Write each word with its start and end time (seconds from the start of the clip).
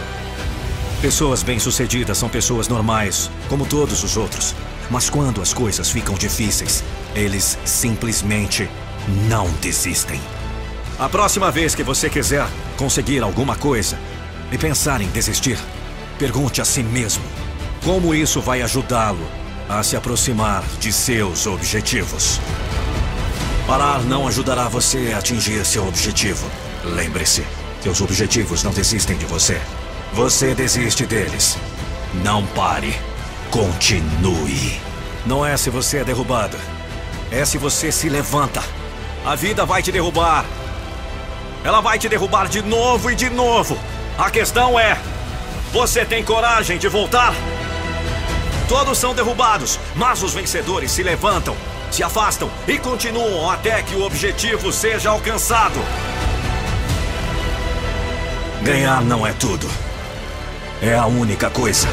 Pessoas 1.02 1.42
bem-sucedidas 1.42 2.16
são 2.16 2.28
pessoas 2.28 2.68
normais, 2.68 3.28
como 3.48 3.66
todos 3.66 4.04
os 4.04 4.16
outros. 4.16 4.54
Mas 4.88 5.10
quando 5.10 5.42
as 5.42 5.52
coisas 5.52 5.90
ficam 5.90 6.14
difíceis, 6.14 6.84
eles 7.12 7.58
simplesmente 7.64 8.70
não 9.28 9.50
desistem. 9.60 10.20
A 10.96 11.08
próxima 11.08 11.50
vez 11.50 11.74
que 11.74 11.82
você 11.82 12.08
quiser 12.08 12.46
conseguir 12.76 13.20
alguma 13.20 13.56
coisa 13.56 13.98
e 14.52 14.56
pensar 14.56 15.00
em 15.00 15.08
desistir, 15.08 15.58
pergunte 16.20 16.60
a 16.60 16.64
si 16.64 16.84
mesmo 16.84 17.43
como 17.84 18.14
isso 18.14 18.40
vai 18.40 18.62
ajudá-lo 18.62 19.26
a 19.68 19.82
se 19.82 19.94
aproximar 19.94 20.64
de 20.80 20.90
seus 20.90 21.46
objetivos. 21.46 22.40
Parar 23.66 24.02
não 24.02 24.26
ajudará 24.26 24.68
você 24.68 25.12
a 25.14 25.18
atingir 25.18 25.64
seu 25.66 25.86
objetivo. 25.86 26.50
Lembre-se, 26.82 27.44
seus 27.82 28.00
objetivos 28.00 28.62
não 28.62 28.72
desistem 28.72 29.16
de 29.18 29.26
você. 29.26 29.60
Você 30.14 30.54
desiste 30.54 31.04
deles. 31.04 31.58
Não 32.22 32.46
pare. 32.46 32.94
Continue. 33.50 34.80
Não 35.26 35.44
é 35.44 35.56
se 35.56 35.68
você 35.68 35.98
é 35.98 36.04
derrubado. 36.04 36.56
É 37.30 37.44
se 37.44 37.58
você 37.58 37.92
se 37.92 38.08
levanta. 38.08 38.62
A 39.26 39.34
vida 39.34 39.66
vai 39.66 39.82
te 39.82 39.92
derrubar. 39.92 40.46
Ela 41.62 41.80
vai 41.80 41.98
te 41.98 42.08
derrubar 42.08 42.48
de 42.48 42.62
novo 42.62 43.10
e 43.10 43.14
de 43.14 43.28
novo. 43.28 43.78
A 44.16 44.30
questão 44.30 44.78
é: 44.78 44.98
você 45.72 46.04
tem 46.04 46.22
coragem 46.24 46.78
de 46.78 46.88
voltar? 46.88 47.34
Todos 48.74 48.98
são 48.98 49.14
derrubados, 49.14 49.78
mas 49.94 50.20
os 50.24 50.34
vencedores 50.34 50.90
se 50.90 51.00
levantam, 51.00 51.56
se 51.92 52.02
afastam 52.02 52.50
e 52.66 52.76
continuam 52.76 53.48
até 53.48 53.80
que 53.84 53.94
o 53.94 54.02
objetivo 54.02 54.72
seja 54.72 55.10
alcançado. 55.10 55.78
Ganhar 58.62 59.00
não 59.02 59.24
é 59.24 59.32
tudo. 59.34 59.70
É 60.82 60.92
a 60.92 61.06
única 61.06 61.48
coisa. 61.50 61.86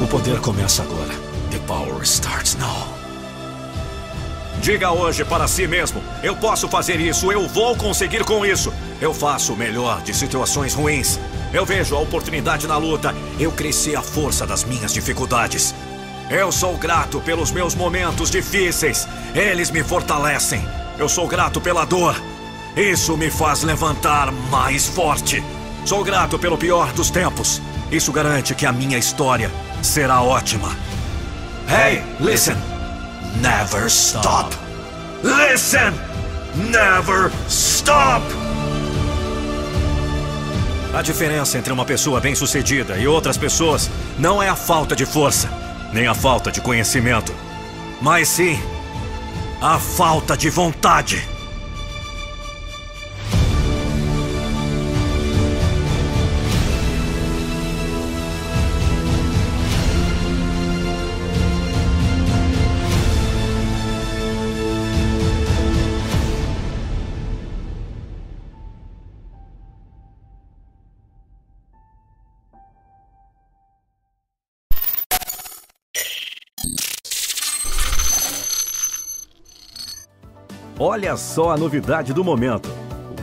O 0.00 0.06
poder 0.06 0.38
começa 0.40 0.84
agora. 0.84 1.12
The 1.50 1.58
power 1.66 2.04
starts 2.04 2.54
now. 2.54 2.95
Diga 4.66 4.90
hoje 4.90 5.24
para 5.24 5.46
si 5.46 5.64
mesmo: 5.68 6.02
eu 6.24 6.34
posso 6.34 6.68
fazer 6.68 6.98
isso, 6.98 7.30
eu 7.30 7.46
vou 7.46 7.76
conseguir 7.76 8.24
com 8.24 8.44
isso. 8.44 8.74
Eu 9.00 9.14
faço 9.14 9.52
o 9.52 9.56
melhor 9.56 10.02
de 10.02 10.12
situações 10.12 10.74
ruins. 10.74 11.20
Eu 11.52 11.64
vejo 11.64 11.94
a 11.94 12.00
oportunidade 12.00 12.66
na 12.66 12.76
luta. 12.76 13.14
Eu 13.38 13.52
cresci 13.52 13.94
à 13.94 14.02
força 14.02 14.44
das 14.44 14.64
minhas 14.64 14.92
dificuldades. 14.92 15.72
Eu 16.28 16.50
sou 16.50 16.76
grato 16.76 17.20
pelos 17.20 17.52
meus 17.52 17.76
momentos 17.76 18.28
difíceis. 18.28 19.06
Eles 19.36 19.70
me 19.70 19.84
fortalecem. 19.84 20.66
Eu 20.98 21.08
sou 21.08 21.28
grato 21.28 21.60
pela 21.60 21.84
dor. 21.84 22.20
Isso 22.76 23.16
me 23.16 23.30
faz 23.30 23.62
levantar 23.62 24.32
mais 24.50 24.88
forte. 24.88 25.44
Sou 25.84 26.02
grato 26.02 26.40
pelo 26.40 26.58
pior 26.58 26.92
dos 26.92 27.08
tempos. 27.08 27.62
Isso 27.92 28.10
garante 28.10 28.52
que 28.52 28.66
a 28.66 28.72
minha 28.72 28.98
história 28.98 29.48
será 29.80 30.22
ótima. 30.22 30.76
Hey, 31.68 32.02
listen! 32.18 32.75
Never 33.40 33.86
stop! 33.86 34.54
Listen! 35.22 35.92
Never 36.70 37.30
stop! 37.48 38.24
A 40.94 41.02
diferença 41.02 41.58
entre 41.58 41.72
uma 41.72 41.84
pessoa 41.84 42.20
bem-sucedida 42.20 42.96
e 42.96 43.06
outras 43.06 43.36
pessoas 43.36 43.90
não 44.18 44.42
é 44.42 44.48
a 44.48 44.56
falta 44.56 44.96
de 44.96 45.04
força, 45.04 45.50
nem 45.92 46.06
a 46.06 46.14
falta 46.14 46.50
de 46.50 46.60
conhecimento, 46.62 47.34
mas 48.00 48.28
sim 48.28 48.58
a 49.60 49.78
falta 49.78 50.36
de 50.36 50.48
vontade. 50.48 51.35
Olha 80.78 81.16
só 81.16 81.52
a 81.52 81.56
novidade 81.56 82.12
do 82.12 82.22
momento: 82.22 82.68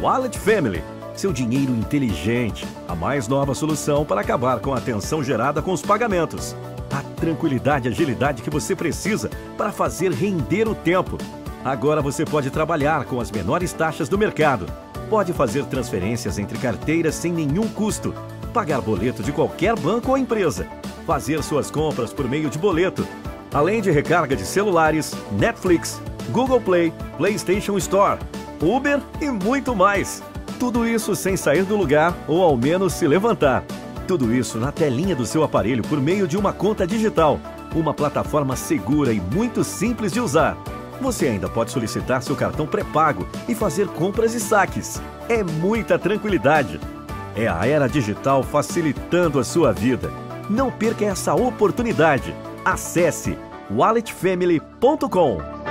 Wallet 0.01 0.37
Family. 0.39 0.83
Seu 1.15 1.31
dinheiro 1.31 1.71
inteligente, 1.71 2.65
a 2.87 2.95
mais 2.95 3.27
nova 3.27 3.53
solução 3.53 4.03
para 4.03 4.21
acabar 4.21 4.59
com 4.59 4.73
a 4.73 4.81
tensão 4.81 5.23
gerada 5.23 5.61
com 5.61 5.71
os 5.71 5.83
pagamentos. 5.83 6.55
A 6.91 7.03
tranquilidade 7.15 7.87
e 7.87 7.91
agilidade 7.91 8.41
que 8.41 8.49
você 8.49 8.75
precisa 8.75 9.29
para 9.55 9.71
fazer 9.71 10.11
render 10.11 10.67
o 10.67 10.73
tempo. 10.73 11.19
Agora 11.63 12.01
você 12.01 12.25
pode 12.25 12.49
trabalhar 12.49 13.05
com 13.05 13.21
as 13.21 13.29
menores 13.29 13.71
taxas 13.71 14.09
do 14.09 14.17
mercado. 14.17 14.65
Pode 15.07 15.31
fazer 15.31 15.65
transferências 15.65 16.39
entre 16.39 16.57
carteiras 16.57 17.13
sem 17.13 17.31
nenhum 17.31 17.67
custo. 17.67 18.15
Pagar 18.51 18.81
boleto 18.81 19.21
de 19.21 19.31
qualquer 19.31 19.77
banco 19.79 20.09
ou 20.09 20.17
empresa. 20.17 20.67
Fazer 21.05 21.43
suas 21.43 21.69
compras 21.69 22.11
por 22.11 22.27
meio 22.27 22.49
de 22.49 22.57
boleto. 22.57 23.07
Além 23.53 23.79
de 23.83 23.91
recarga 23.91 24.35
de 24.35 24.43
celulares, 24.43 25.13
Netflix, 25.31 26.01
Google 26.29 26.61
Play, 26.61 26.93
PlayStation 27.17 27.77
Store, 27.77 28.19
Uber 28.61 28.99
e 29.21 29.29
muito 29.29 29.75
mais. 29.75 30.23
Tudo 30.59 30.87
isso 30.87 31.15
sem 31.15 31.35
sair 31.35 31.63
do 31.63 31.75
lugar 31.75 32.15
ou 32.27 32.41
ao 32.41 32.55
menos 32.55 32.93
se 32.93 33.07
levantar. 33.07 33.63
Tudo 34.07 34.33
isso 34.33 34.57
na 34.57 34.71
telinha 34.71 35.15
do 35.15 35.25
seu 35.25 35.43
aparelho 35.43 35.83
por 35.83 35.99
meio 35.99 36.27
de 36.27 36.37
uma 36.37 36.53
conta 36.53 36.85
digital, 36.85 37.39
uma 37.75 37.93
plataforma 37.93 38.55
segura 38.55 39.13
e 39.13 39.19
muito 39.19 39.63
simples 39.63 40.11
de 40.11 40.19
usar. 40.19 40.57
Você 41.01 41.27
ainda 41.27 41.49
pode 41.49 41.71
solicitar 41.71 42.21
seu 42.21 42.35
cartão 42.35 42.65
pré-pago 42.65 43.27
e 43.47 43.55
fazer 43.55 43.87
compras 43.87 44.33
e 44.33 44.39
saques. 44.39 45.01
É 45.27 45.43
muita 45.43 45.97
tranquilidade. 45.97 46.79
É 47.35 47.47
a 47.47 47.65
era 47.65 47.87
digital 47.87 48.43
facilitando 48.43 49.39
a 49.39 49.43
sua 49.43 49.73
vida. 49.73 50.11
Não 50.49 50.71
perca 50.71 51.05
essa 51.05 51.33
oportunidade. 51.33 52.33
Acesse 52.63 53.37
walletfamily.com. 53.71 55.62